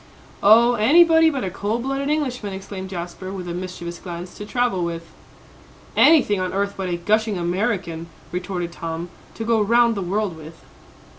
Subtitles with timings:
[0.41, 4.83] "Oh, anybody but a cold blooded Englishman!" exclaimed Jasper, with a mischievous glance, "to travel
[4.83, 5.05] with."
[5.95, 10.65] "Anything on earth but a gushing American!" retorted Tom, "to go round the world with."